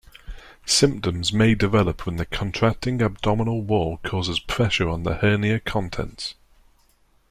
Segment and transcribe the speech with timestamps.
[0.65, 6.33] Symptoms may develop when the contracting abdominal wall causes pressure on the hernia contents.